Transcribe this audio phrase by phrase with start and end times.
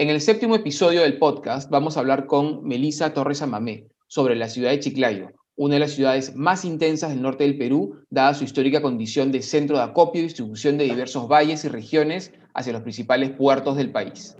[0.00, 4.48] En el séptimo episodio del podcast vamos a hablar con Melisa Torres Amamé sobre la
[4.48, 8.44] ciudad de Chiclayo, una de las ciudades más intensas del norte del Perú, dada su
[8.44, 12.80] histórica condición de centro de acopio y distribución de diversos valles y regiones hacia los
[12.80, 14.38] principales puertos del país.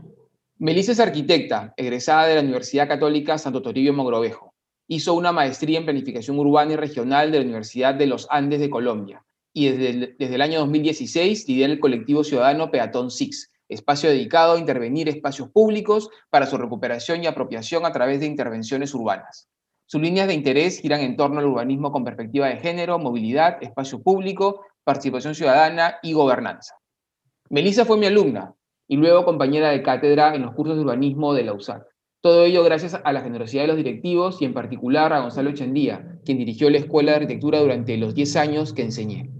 [0.56, 4.54] Melisa es arquitecta, egresada de la Universidad Católica Santo Toribio Mogrovejo.
[4.88, 8.70] Hizo una maestría en planificación urbana y regional de la Universidad de los Andes de
[8.70, 14.10] Colombia y desde el, desde el año 2016 lidera el colectivo ciudadano Peatón Six, espacio
[14.10, 19.48] dedicado a intervenir espacios públicos para su recuperación y apropiación a través de intervenciones urbanas.
[19.86, 24.02] Sus líneas de interés giran en torno al urbanismo con perspectiva de género, movilidad, espacio
[24.02, 26.74] público, participación ciudadana y gobernanza.
[27.48, 28.54] Melissa fue mi alumna
[28.86, 31.84] y luego compañera de cátedra en los cursos de urbanismo de la USAC.
[32.20, 36.18] Todo ello gracias a la generosidad de los directivos y en particular a Gonzalo Chendía,
[36.24, 39.30] quien dirigió la Escuela de Arquitectura durante los 10 años que enseñé.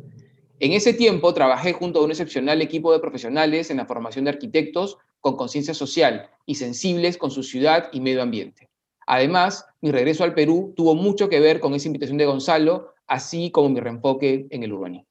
[0.62, 4.32] En ese tiempo trabajé junto a un excepcional equipo de profesionales en la formación de
[4.32, 8.68] arquitectos con conciencia social y sensibles con su ciudad y medio ambiente.
[9.06, 13.50] Además, mi regreso al Perú tuvo mucho que ver con esa invitación de Gonzalo, así
[13.50, 15.08] como mi reenfoque en el urbanismo.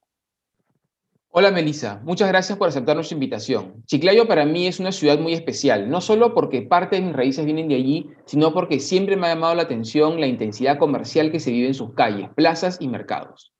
[1.30, 3.84] Hola Melisa, muchas gracias por aceptar nuestra invitación.
[3.88, 7.46] Chiclayo para mí es una ciudad muy especial, no solo porque parte de mis raíces
[7.46, 11.40] vienen de allí, sino porque siempre me ha llamado la atención la intensidad comercial que
[11.40, 13.52] se vive en sus calles, plazas y mercados.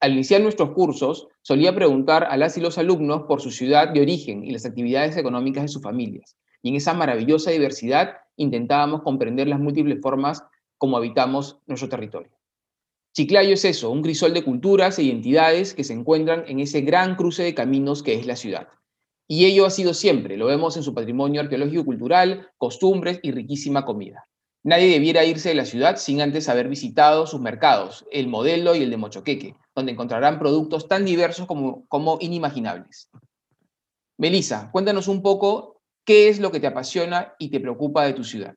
[0.00, 4.00] Al iniciar nuestros cursos, solía preguntar a las y los alumnos por su ciudad de
[4.00, 6.36] origen y las actividades económicas de sus familias.
[6.62, 10.44] Y en esa maravillosa diversidad intentábamos comprender las múltiples formas
[10.76, 12.30] como habitamos nuestro territorio.
[13.12, 17.16] Chiclayo es eso, un crisol de culturas e identidades que se encuentran en ese gran
[17.16, 18.68] cruce de caminos que es la ciudad.
[19.26, 23.84] Y ello ha sido siempre, lo vemos en su patrimonio arqueológico cultural, costumbres y riquísima
[23.84, 24.28] comida.
[24.62, 28.82] Nadie debiera irse de la ciudad sin antes haber visitado sus mercados, el modelo y
[28.82, 33.10] el de Mochoqueque, donde encontrarán productos tan diversos como, como inimaginables.
[34.18, 38.24] Melissa, cuéntanos un poco qué es lo que te apasiona y te preocupa de tu
[38.24, 38.56] ciudad.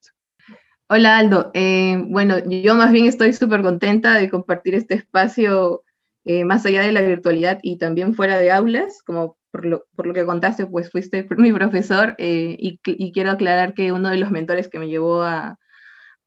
[0.89, 5.83] Hola Aldo, eh, bueno, yo más bien estoy súper contenta de compartir este espacio
[6.25, 10.07] eh, más allá de la virtualidad y también fuera de aulas, como por lo, por
[10.07, 14.17] lo que contaste, pues fuiste mi profesor eh, y, y, quiero aclarar que uno de
[14.17, 15.59] los mentores que me llevó a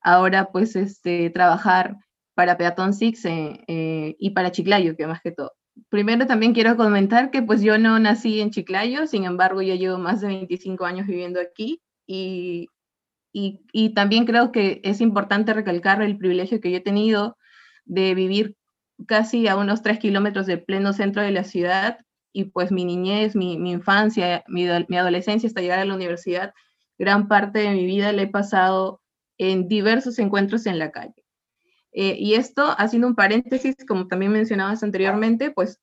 [0.01, 1.97] ahora pues este, trabajar
[2.35, 5.53] para Peatón Six eh, eh, y para Chiclayo, que más que todo.
[5.89, 9.99] Primero también quiero comentar que pues yo no nací en Chiclayo, sin embargo ya llevo
[9.99, 12.69] más de 25 años viviendo aquí y,
[13.33, 17.37] y, y también creo que es importante recalcar el privilegio que yo he tenido
[17.85, 18.57] de vivir
[19.07, 21.99] casi a unos 3 kilómetros del pleno centro de la ciudad
[22.33, 26.53] y pues mi niñez, mi, mi infancia, mi, mi adolescencia hasta llegar a la universidad,
[26.99, 29.01] gran parte de mi vida la he pasado
[29.39, 31.24] en diversos encuentros en la calle.
[31.95, 35.81] Eh, y esto, haciendo un paréntesis, como también mencionabas anteriormente, pues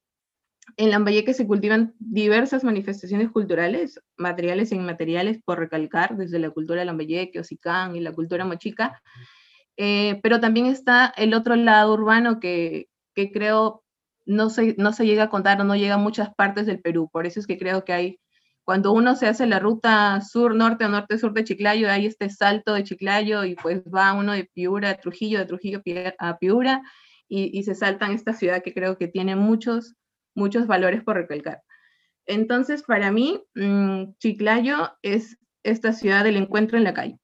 [0.78, 6.86] en Lambayeque se cultivan diversas manifestaciones culturales, materiales e inmateriales, por recalcar, desde la cultura
[6.86, 9.02] Lambayeque, Ocicán y la cultura mochica,
[9.78, 13.84] eh, pero también está el otro lado urbano que, que creo
[14.26, 17.10] no se, no se llega a contar o no llega a muchas partes del Perú,
[17.12, 18.20] por eso es que creo que hay
[18.64, 22.84] cuando uno se hace la ruta sur-norte o norte-sur de Chiclayo, hay este salto de
[22.84, 25.82] Chiclayo y pues va uno de Piura a Trujillo, de Trujillo
[26.20, 26.84] a Piura
[27.28, 29.96] y, y se saltan esta ciudad que creo que tiene muchos,
[30.36, 31.62] muchos valores por recalcar.
[32.26, 37.20] Entonces, para mí, mmm, Chiclayo es esta ciudad del encuentro en la calle.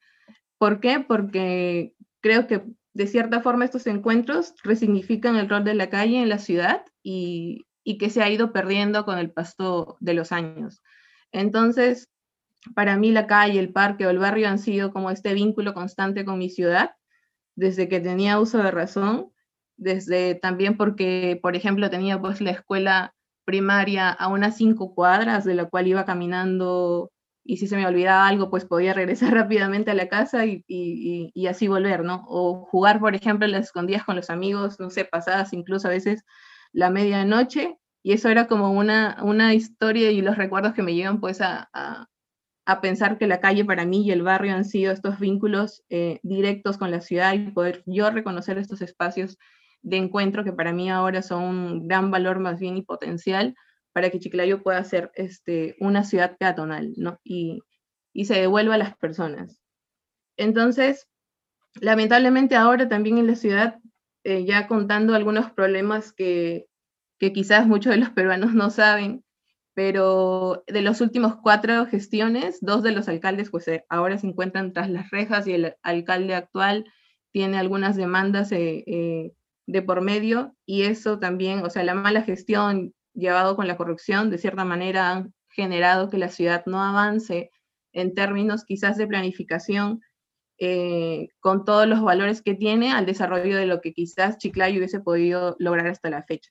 [0.58, 1.00] ¿Por qué?
[1.00, 6.30] Porque creo que de cierta forma estos encuentros resignifican el rol de la calle en
[6.30, 10.82] la ciudad y, y que se ha ido perdiendo con el paso de los años.
[11.32, 12.08] Entonces,
[12.76, 16.26] para mí la calle, el parque o el barrio han sido como este vínculo constante
[16.26, 16.92] con mi ciudad,
[17.56, 19.32] desde que tenía uso de razón,
[19.78, 23.16] desde también porque, por ejemplo, tenía pues la escuela
[23.46, 27.12] primaria a unas cinco cuadras, de la cual iba caminando
[27.48, 31.68] y si se me olvidaba algo, pues podía regresar rápidamente a la casa y, así
[31.68, 32.26] volver, ¿no?
[32.28, 36.24] O jugar, por ejemplo, las escondidas con los amigos, no sé, pasadas incluso a veces
[36.74, 41.20] la medianoche y eso era como una, una historia y los recuerdos que me llevan
[41.20, 45.20] pues a, a, pensar que la calle para mí y el barrio han sido estos
[45.20, 49.38] vínculos eh, directos con la ciudad y poder yo reconocer estos espacios
[49.82, 53.56] de encuentro que para mí ahora son un gran valor más bien y potencial
[53.92, 57.20] para que Chiclayo pueda ser este, una ciudad peatonal ¿no?
[57.26, 57.62] y,
[58.14, 59.60] y se devuelva a las personas.
[60.38, 61.10] Entonces,
[61.82, 63.80] lamentablemente ahora también en la ciudad,
[64.24, 66.68] eh, ya contando algunos problemas que,
[67.20, 69.24] que quizás muchos de los peruanos no saben,
[69.78, 74.74] pero de los últimos cuatro gestiones, dos de los alcaldes pues eh, ahora se encuentran
[74.74, 76.86] tras las rejas y el alcalde actual
[77.32, 79.34] tiene algunas demandas eh, eh,
[79.68, 84.32] de por medio y eso también, o sea, la mala gestión llevado con la corrupción,
[84.32, 87.52] de cierta manera han generado que la ciudad no avance
[87.94, 90.02] en términos quizás de planificación
[91.40, 95.56] con todos los valores que tiene al desarrollo de lo que quizás Chiclayo hubiese podido
[95.60, 96.50] lograr hasta la fecha.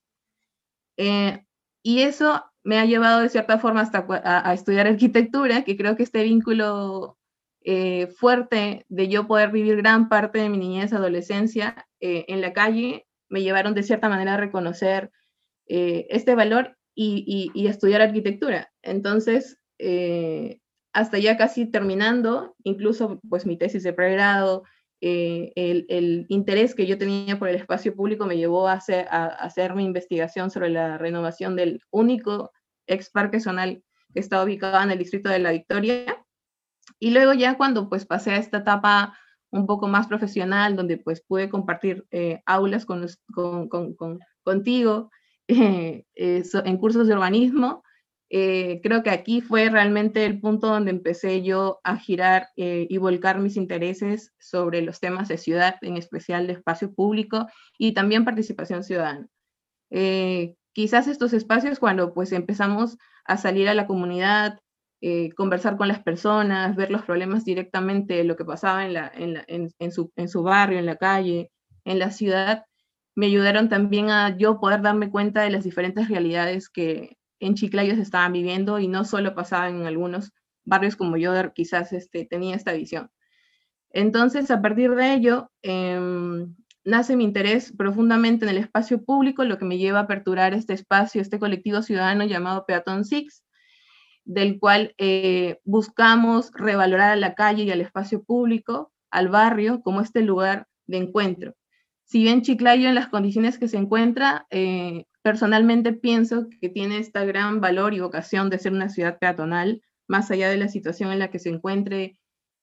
[0.96, 6.02] Y eso me ha llevado de cierta forma hasta a, estudiar arquitectura, que creo que
[6.02, 7.16] este vínculo
[7.62, 12.52] eh, fuerte de yo poder vivir gran parte de mi niñez, adolescencia eh, en la
[12.52, 15.12] calle, me llevaron de cierta manera a reconocer
[15.68, 18.72] eh, este valor y, y, estudiar arquitectura.
[18.82, 19.60] Entonces,
[20.92, 24.64] hasta ya casi terminando, incluso pues mi tesis de pregrado,
[25.00, 29.74] el, el, interés que yo tenía por el espacio público me llevó a hacer, a
[29.74, 32.52] mi investigación sobre la renovación del único
[32.86, 33.82] ex parque zonal
[34.14, 36.24] que está ubicado en el distrito de La Victoria.
[36.98, 39.18] Y luego ya cuando pues pasé a esta etapa
[39.50, 45.10] un poco más profesional, donde pues pude compartir eh, aulas con, con, contigo
[45.48, 47.82] eh, en cursos de urbanismo,
[48.30, 53.38] eh, creo que aquí fue realmente el punto donde empecé yo a girar y volcar
[53.38, 57.46] mis intereses sobre los temas de ciudad, en especial de espacio público
[57.78, 59.28] y también participación ciudadana.
[60.76, 64.58] Quizás estos espacios cuando pues empezamos a salir a la comunidad,
[65.00, 70.28] eh, conversar con las personas, ver los problemas directamente, lo que pasaba en, su, en
[70.28, 71.50] su barrio, en la calle,
[71.86, 72.66] en la ciudad,
[73.14, 77.94] me ayudaron también a yo poder darme cuenta de las diferentes realidades que en Chiclayo
[77.94, 80.32] se estaban viviendo y no solo pasaban en algunos
[80.64, 83.10] barrios como yo quizás este, tenía esta visión.
[83.90, 86.46] Entonces, a partir de ello, eh,
[86.84, 90.72] nace mi interés profundamente en el espacio público, lo que me lleva a aperturar este
[90.72, 93.44] espacio, este colectivo ciudadano llamado Peatón Six,
[94.24, 100.00] del cual eh, buscamos revalorar a la calle y al espacio público, al barrio, como
[100.00, 101.54] este lugar de encuentro.
[102.04, 107.24] Si bien Chiclayo en las condiciones que se encuentra, eh, personalmente pienso que tiene esta
[107.24, 111.18] gran valor y vocación de ser una ciudad peatonal, más allá de la situación en
[111.18, 112.16] la que se encuentre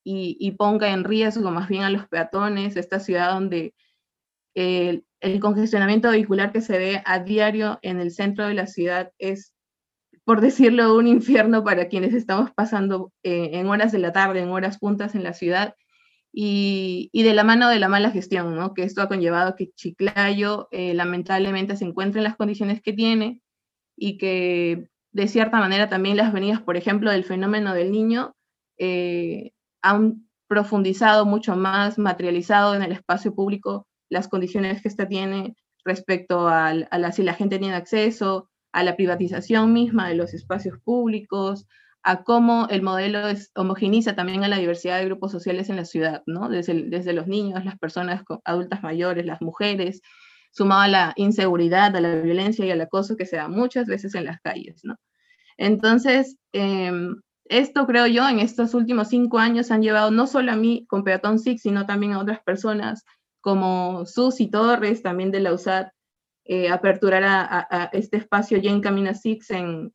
[0.06, 3.74] y, ponga en riesgo más bien a los peatones, esta ciudad donde
[4.56, 5.04] el,
[5.42, 9.52] congestionamiento vehicular que se ve a diario en el centro de la ciudad es,
[10.24, 14.52] por decirlo, un infierno para quienes estamos pasando eh, en horas de la tarde, en
[14.52, 15.76] horas puntas en la ciudad,
[16.36, 18.74] y, de la mano de la mala gestión, ¿no?
[18.74, 23.42] que esto ha conllevado que Chiclayo eh, lamentablemente se encuentre en las condiciones que tiene
[23.96, 28.36] y que de cierta manera también las venidas, por ejemplo, del fenómeno del niño,
[28.80, 29.52] eh,
[29.84, 35.56] han profundizado mucho más, materializado en el espacio público las condiciones que ésta tiene
[35.86, 40.80] respecto a, la, si la gente tiene acceso, a la privatización misma de los espacios
[40.84, 41.68] públicos,
[42.04, 45.86] a cómo el modelo es, homogeniza también a la diversidad de grupos sociales en la
[45.86, 46.50] ciudad, ¿no?
[46.50, 50.02] Desde, los niños, las personas adultas mayores, las mujeres,
[50.52, 54.16] sumado a la inseguridad, a la violencia y al acoso que se da muchas veces
[54.16, 54.98] en las calles, ¿no?
[55.58, 60.56] Entonces, em, esto creo yo, en estos últimos cinco años han llevado no solo a
[60.56, 63.06] mí con Peatón Six, sino también a otras personas
[63.40, 65.88] como Susi Torres, también de la USAD,
[66.46, 69.94] eh, aperturar este espacio Jane Camina Six en,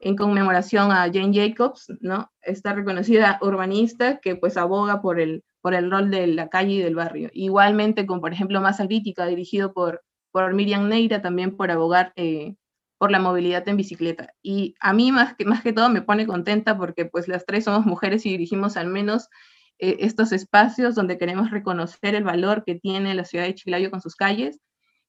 [0.00, 2.30] en, conmemoración a Jane Jacobs, ¿no?
[2.42, 6.82] Esta reconocida urbanista que pues aboga por el, por el rol de la calle y
[6.82, 7.30] del barrio.
[7.32, 10.02] Igualmente con, por ejemplo, Masa Crítica, dirigido por,
[10.32, 12.54] por Miriam Neira, también por abogar eh,
[12.98, 14.34] por la movilidad en bicicleta.
[14.42, 17.64] Y a mí más que, más que todo me pone contenta porque pues las tres
[17.64, 19.28] somos mujeres y dirigimos al menos
[19.78, 24.02] eh, estos espacios donde queremos reconocer el valor que tiene la ciudad de Chiclayo con
[24.02, 24.60] sus calles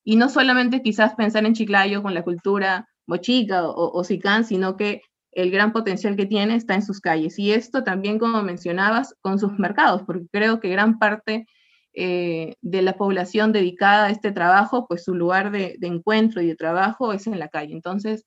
[0.06, 4.78] y no solamente quizás pensar en Chiclayo con la cultura mochica o, o sicán, sino
[4.78, 7.40] que el gran potencial que tiene está en sus calles.
[7.40, 11.46] Y esto también, como mencionabas, con sus mercados, porque creo que gran parte
[11.94, 16.56] eh, de la población dedicada a este trabajo, pues su lugar de, encuentro y de
[16.56, 17.74] trabajo es en la calle.
[17.74, 18.26] Entonces,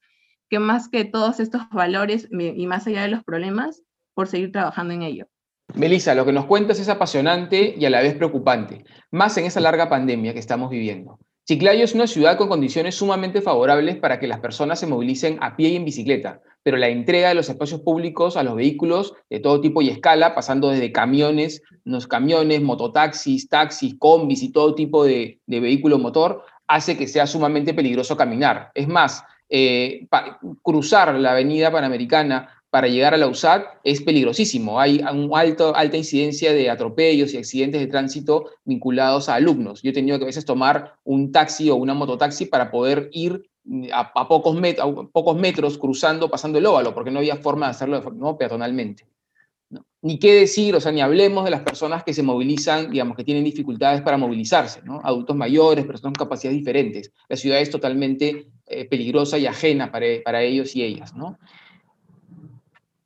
[0.51, 3.83] que más que todos estos valores y más allá de los problemas,
[4.15, 5.27] por seguir trabajando en ello.
[5.75, 9.61] Melissa, lo que nos cuentas es apasionante y a la vez preocupante, más en esa
[9.61, 11.19] larga pandemia que estamos viviendo.
[11.47, 15.57] Chiclayo es una ciudad con condiciones sumamente favorables para que las personas se movilicen a
[15.57, 19.41] pie y en bicicleta, pero la entrega de los espacios públicos a los vehículos de
[19.41, 25.05] todo tipo y escala, pasando desde camiones, los camiones, mototaxis, taxis, combis y todo tipo
[25.05, 28.71] de, vehículo motor, hace que sea sumamente peligroso caminar.
[28.75, 30.09] Es más, eh,
[30.63, 34.81] cruzar la avenida Panamericana para llegar a la USAD es peligrosísimo.
[34.81, 39.81] Hay una alta incidencia de atropellos y accidentes de tránsito vinculados a alumnos.
[39.81, 43.49] Yo he tenido que a veces tomar un taxi o una mototaxi para poder ir
[43.93, 44.59] a, pocos,
[45.13, 48.37] pocos, metros cruzando, pasando el óvalo, porque no había forma de hacerlo ¿no?
[48.37, 49.07] peatonalmente.
[50.03, 53.23] Ni qué decir, o sea, ni hablemos de las personas que se movilizan, digamos, que
[53.23, 55.01] tienen dificultades para movilizarse, ¿no?
[55.05, 57.13] Adultos mayores, personas con capacidades diferentes.
[57.29, 61.39] La ciudad es totalmente eh, peligrosa y ajena para, para ellos y ellas, ¿no?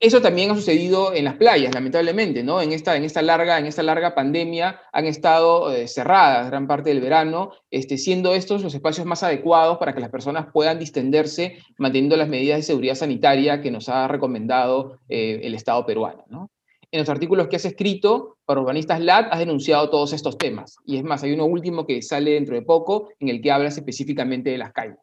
[0.01, 2.63] Eso también ha sucedido en las playas, lamentablemente, ¿no?
[2.63, 6.91] En esta, en esta, larga, en esta larga pandemia han estado eh, cerradas gran parte
[6.91, 11.59] del verano, este, siendo estos los espacios más adecuados para que las personas puedan distenderse
[11.79, 16.49] manteniendo las medidas de seguridad sanitaria que nos ha recomendado eh, el Estado peruano, ¿no?
[16.93, 20.77] En los artículos que has escrito para Urbanistas LAT has denunciado todos estos temas.
[20.87, 23.77] Y es más, hay uno último que sale dentro de poco en el que hablas
[23.77, 24.97] específicamente de las calles.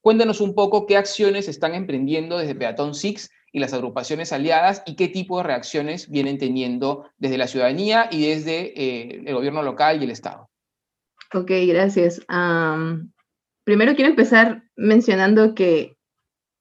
[0.00, 4.96] Cuéntanos un poco qué acciones están emprendiendo desde Peatón Six y las agrupaciones aliadas y
[4.96, 10.00] qué tipo de reacciones vienen teniendo desde la ciudadanía y desde eh, el gobierno local
[10.00, 10.50] y el Estado.
[11.34, 12.20] Ok, gracias.
[13.64, 15.96] primero quiero empezar mencionando que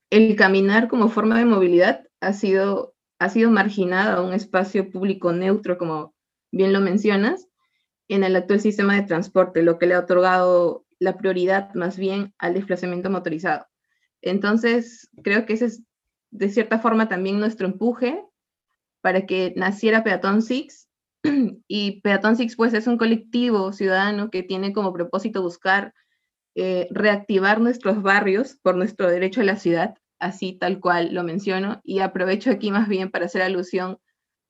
[0.09, 5.31] el caminar como forma de movilidad ha sido, ha sido marginado a un espacio público
[5.31, 6.13] neutro, como
[6.51, 7.47] bien lo mencionas,
[8.09, 12.33] en el actual sistema de transporte, lo que le ha otorgado la prioridad más bien
[12.37, 13.65] al desplazamiento motorizado.
[14.21, 15.83] Entonces, creo que ese es
[16.31, 18.23] de cierta forma también nuestro empuje
[19.01, 20.87] para que naciera Peatón Six.
[21.67, 25.93] Y Peatón Six pues es un colectivo ciudadano que tiene como propósito buscar
[26.55, 31.81] eh, reactivar nuestros barrios por nuestro derecho a la ciudad, así tal cual lo menciono.
[31.83, 33.99] Y aprovecho aquí más bien para hacer alusión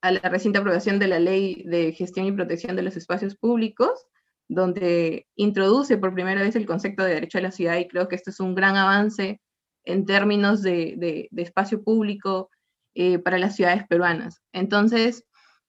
[0.02, 4.08] a la reciente aprobación de la Ley de Gestión y Protección de los Espacios Públicos,
[4.48, 8.16] donde introduce por primera vez el concepto de derecho a la ciudad y creo que
[8.16, 9.40] esto es un gran avance
[9.86, 12.50] en términos de, espacio público
[12.94, 14.42] eh, para las ciudades peruanas.
[14.54, 15.26] Entonces,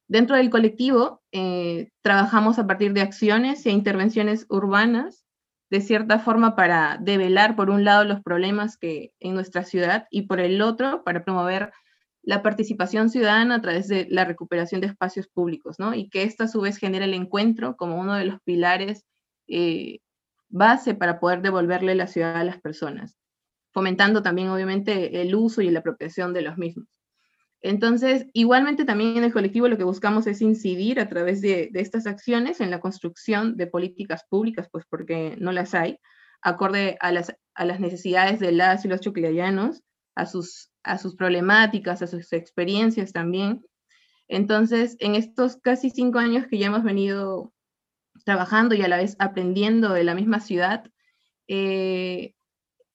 [0.08, 5.24] dentro del colectivo, eh, trabajamos a partir de acciones e intervenciones urbanas,
[5.70, 10.22] de cierta forma para develar, por un lado, los problemas que en nuestra ciudad y
[10.22, 11.72] por el otro, para promover
[12.22, 15.94] la participación ciudadana a través de la recuperación de espacios públicos, ¿no?
[15.94, 19.06] Y que esto a su vez genera el encuentro como uno de los pilares
[19.48, 20.00] eh,
[20.48, 23.16] base para poder devolverle la ciudad a las personas
[23.72, 26.86] fomentando también obviamente el uso y la apropiación de los mismos.
[27.62, 32.06] Entonces, igualmente también en el colectivo lo que buscamos es incidir a través de, estas
[32.06, 35.98] acciones en la construcción de políticas públicas, pues porque no las hay,
[36.42, 39.82] acorde a las, a las necesidades de las y los chuclayanos,
[40.16, 43.64] a sus, a sus problemáticas, a sus experiencias también.
[44.26, 47.52] Entonces, en estos casi cinco años que ya hemos venido
[48.24, 50.84] trabajando y a la vez aprendiendo de la misma ciudad,
[51.46, 52.34] eh,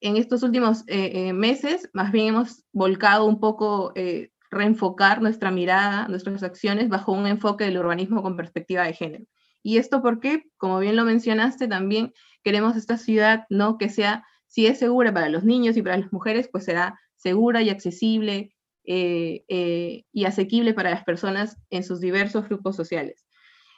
[0.00, 5.50] en estos últimos eh, eh, meses, más bien hemos volcado un poco, eh, reenfocar nuestra
[5.50, 9.24] mirada, nuestras acciones bajo un enfoque del urbanismo con perspectiva de género.
[9.62, 13.76] Y esto porque, como bien lo mencionaste, también queremos esta ciudad, ¿no?
[13.76, 17.60] Que sea, si es segura para los niños y para las mujeres, pues será segura
[17.60, 23.26] y accesible y asequible para las personas en sus diversos grupos sociales.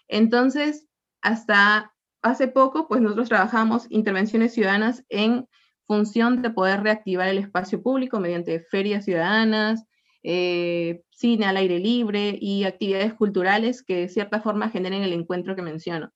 [0.07, 0.87] Entonces,
[1.21, 5.49] hasta hace poco, pues nosotros trabajamos intervenciones ciudadanas en
[5.91, 9.85] función de poder reactivar el espacio público mediante ferias ciudadanas,
[10.23, 15.57] eh, cine al aire libre y actividades culturales que de cierta forma generen el encuentro
[15.57, 16.13] que menciono.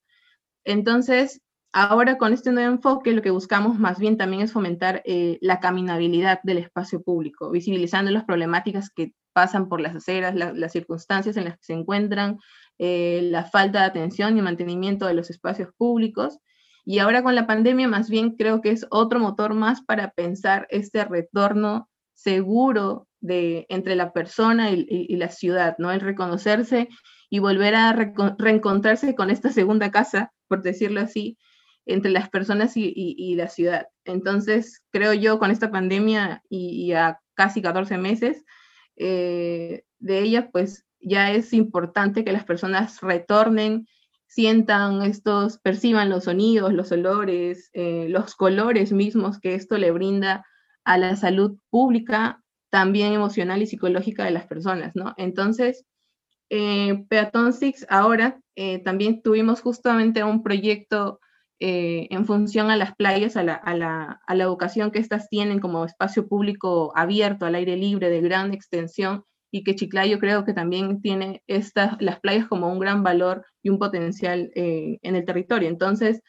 [0.62, 5.38] Entonces, ahora con este nuevo enfoque, lo que buscamos más bien también es fomentar eh,
[5.40, 11.36] la caminabilidad del espacio público, visibilizando las problemáticas que pasan por las aceras, las circunstancias
[11.36, 12.38] en las que se encuentran,
[12.78, 16.38] eh, la falta de atención y mantenimiento de los espacios públicos
[16.84, 20.66] y ahora con la pandemia más bien creo que es otro motor más para pensar
[20.70, 25.90] este retorno seguro de, entre la persona y, la ciudad, ¿no?
[25.90, 26.88] El reconocerse
[27.30, 31.38] y volver a reencontrarse con esta segunda casa, por decirlo así,
[31.86, 33.86] entre las personas y, la ciudad.
[34.04, 38.44] Entonces, creo yo con esta pandemia y, a casi 14 meses
[38.96, 43.86] eh, de ella, pues ya es importante que las personas retornen
[44.34, 50.44] sientan estos, perciban los sonidos, los olores, eh, los colores mismos que esto le brinda
[50.84, 55.14] a la salud pública, también emocional y psicológica de las personas, ¿no?
[55.18, 55.86] Entonces,
[56.50, 61.20] eh, Peatón Six ahora eh, también tuvimos justamente un proyecto
[61.66, 65.60] en función a las playas, a la, a, la, a la educación que estas tienen
[65.60, 70.52] como espacio público abierto, al aire libre, de gran extensión, y que Chiclayo creo que
[70.52, 75.24] también tiene estas, las playas como un gran valor y un potencial eh, en el
[75.24, 75.68] territorio.
[75.68, 76.22] Entonces,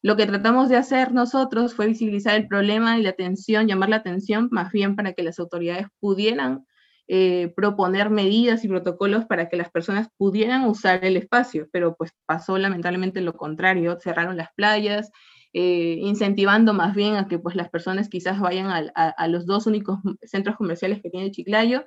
[0.00, 3.96] lo que tratamos de hacer nosotros fue visibilizar el problema y la atención, llamar la
[3.96, 6.64] atención más bien para que las autoridades pudieran
[7.06, 12.12] eh, proponer medidas y protocolos para que las personas pudieran usar el espacio, pero pues
[12.24, 15.10] pasó lamentablemente lo contrario, cerraron las playas,
[15.52, 19.98] eh, incentivando más bien a que pues las personas quizás vayan a, los dos únicos
[20.22, 21.84] centros comerciales que tiene Chiclayo,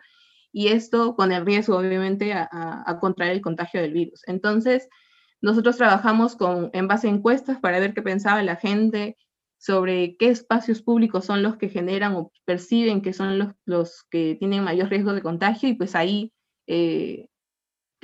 [0.54, 4.22] y esto con el riesgo obviamente a, contraer el contagio del virus.
[4.28, 4.88] Entonces,
[5.42, 9.18] nosotros trabajamos con, en base a encuestas para ver qué pensaba la gente,
[9.58, 14.36] sobre qué espacios públicos son los que generan o perciben que son los, los que
[14.36, 16.32] tienen mayor riesgo de contagio y pues ahí
[16.68, 17.28] eh,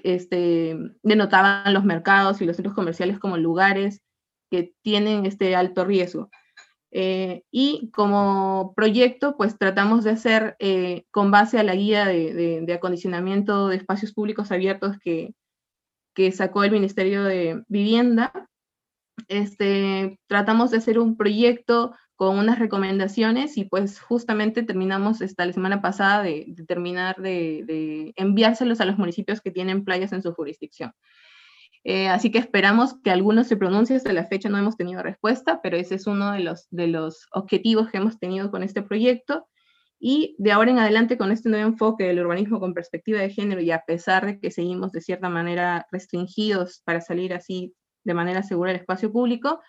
[0.03, 4.01] este, denotaban los mercados y los centros comerciales como lugares
[4.50, 6.29] que tienen este alto riesgo.
[6.91, 12.63] Eh, y como proyecto, pues tratamos de hacer eh, con base a la guía de,
[12.65, 15.34] de, acondicionamiento de espacios públicos abiertos que,
[16.34, 18.34] sacó el Ministerio de Vivienda,
[19.29, 25.81] este, tratamos de hacer un proyecto con unas recomendaciones y pues justamente terminamos esta, semana
[25.81, 30.91] pasada de, terminar de, enviárselos a los municipios que tienen playas en su jurisdicción.
[31.84, 33.98] Eh, así que esperamos que algunos se pronuncien.
[33.98, 37.28] Hasta la fecha no hemos tenido respuesta, pero ese es uno de los, de los
[37.32, 39.48] objetivos que hemos tenido con este proyecto.
[40.00, 43.62] Y de ahora en adelante, con este nuevo enfoque del urbanismo con perspectiva de género,
[43.62, 47.74] y a pesar de que seguimos de cierta manera restringidos para salir así
[48.06, 49.60] de manera segura el espacio público.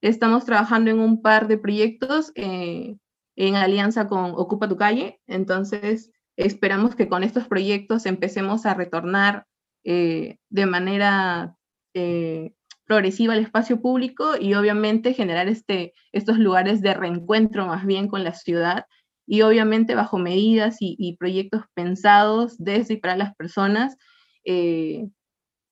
[0.00, 2.96] Estamos trabajando en un par de proyectos eh,
[3.36, 9.46] en alianza con Ocupa tu calle, entonces esperamos que con estos proyectos empecemos a retornar
[9.86, 11.56] eh, de manera
[11.94, 12.52] eh,
[12.84, 18.24] progresiva al espacio público y obviamente generar este, estos lugares de reencuentro más bien con
[18.24, 18.86] la ciudad
[19.26, 23.96] y obviamente bajo medidas y, proyectos pensados desde y para las personas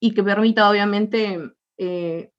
[0.05, 1.41] y que permita obviamente
[1.79, 2.31] eh,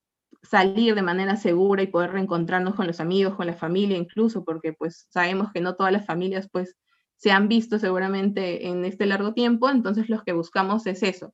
[0.43, 4.73] salir de manera segura y poder reencontrarnos con los amigos, con la familia incluso, porque
[4.73, 6.75] pues sabemos que no todas las familias pues
[7.17, 11.33] se han visto seguramente en este largo tiempo, entonces lo que buscamos es eso.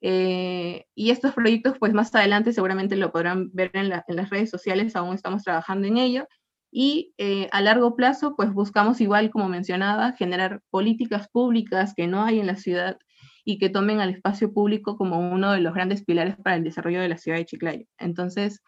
[0.00, 4.96] Eh, y estos proyectos pues más adelante seguramente lo podrán ver en, las redes sociales,
[4.96, 6.26] aún estamos trabajando en ello.
[6.70, 12.24] Y eh, a largo plazo pues buscamos igual como mencionaba, generar políticas públicas que no
[12.24, 12.98] hay en la ciudad
[13.44, 17.00] y que tomen al espacio público como uno de los grandes pilares para el desarrollo
[17.00, 17.86] de la ciudad de Chiclayo.
[17.98, 18.62] Entonces,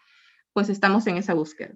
[0.55, 1.75] pues estamos en esa búsqueda.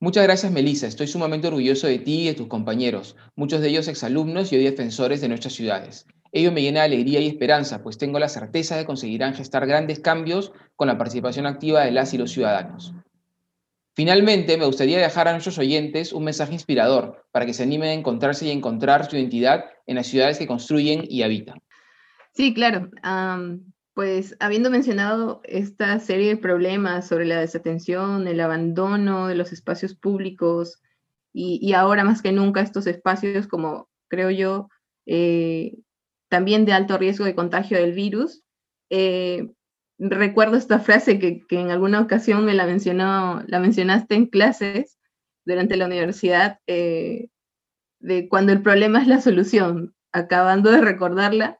[0.00, 0.86] Muchas gracias, Melissa.
[0.86, 4.64] Estoy sumamente orgulloso de ti y de tus compañeros, muchos de ellos exalumnos y hoy
[4.64, 6.06] defensores de nuestras ciudades.
[6.32, 10.00] Ello me llena de alegría y esperanza, pues tengo la certeza de conseguirán gestar grandes
[10.00, 12.94] cambios con la participación activa de las y los ciudadanos.
[13.94, 17.94] Finalmente, me gustaría dejar a nuestros oyentes un mensaje inspirador para que se animen a
[17.94, 21.62] encontrarse y encontrar su identidad en las ciudades que construyen y habitan.
[22.34, 22.90] Sí, claro.
[23.94, 29.94] pues habiendo mencionado esta serie de problemas sobre la desatención, el abandono de los espacios
[29.94, 30.82] públicos
[31.32, 34.68] y, ahora más que nunca estos espacios como creo yo
[35.06, 35.78] eh,
[36.28, 38.42] también de alto riesgo de contagio del virus,
[38.90, 39.50] eh,
[39.98, 44.98] recuerdo esta frase que, en alguna ocasión me la mencionó, la mencionaste en clases
[45.44, 47.28] durante la universidad, eh,
[48.00, 49.94] de cuando el problema es la solución.
[50.12, 51.58] Acabando de recordarla,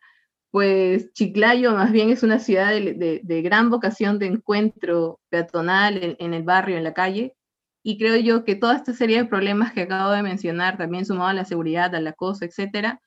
[0.51, 6.43] pues Chiclayo más bien es una ciudad de, gran vocación de encuentro peatonal en, el
[6.43, 7.35] barrio, en la calle,
[7.83, 11.29] y creo yo que toda esta serie de problemas que acabo de mencionar, también sumado
[11.29, 13.01] a la seguridad, al acoso, etcétera,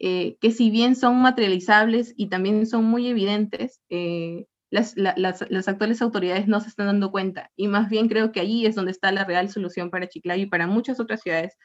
[0.00, 6.02] eh, que si bien son materializables y también son muy evidentes, eh, las, las, actuales
[6.02, 7.50] autoridades no se están dando cuenta.
[7.56, 10.46] Y más bien creo que allí es donde está la real solución para Chiclayo y
[10.46, 11.56] para muchas otras ciudades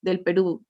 [0.00, 0.64] del Perú.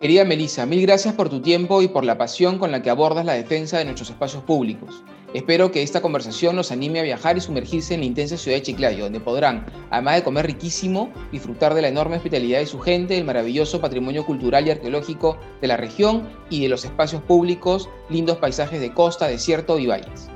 [0.00, 3.24] Querida Melissa, mil gracias por tu tiempo y por la pasión con la que abordas
[3.24, 5.04] la defensa de nuestros espacios públicos.
[5.34, 8.62] Espero que esta conversación nos anime a viajar y sumergirse en la intensa ciudad de
[8.62, 13.16] Chiclayo, donde podrán, además de comer riquísimo, disfrutar de la enorme hospitalidad de su gente,
[13.16, 18.36] el maravilloso patrimonio cultural y arqueológico de la región y de los espacios públicos, lindos
[18.36, 20.28] paisajes de costa, desierto y valles.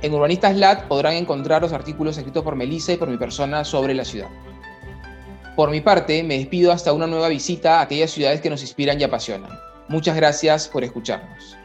[0.00, 3.92] En Urbanistas Lat podrán encontrar los artículos escritos por Melissa y por mi persona sobre
[3.92, 4.30] la ciudad.
[5.54, 8.98] Por mi parte, me despido hasta una nueva visita a aquellas ciudades que nos inspiran
[8.98, 9.50] y apasionan.
[9.88, 11.59] Muchas gracias por escucharnos.